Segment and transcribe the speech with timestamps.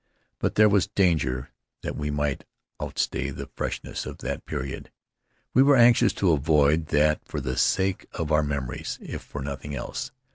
[0.39, 1.51] But there was danger
[1.83, 2.43] that we might
[2.81, 4.89] outstay the freshness of that period.
[5.53, 9.75] We were anxious to avoid that for the sake of our memories, if for nothing
[9.75, 10.09] else.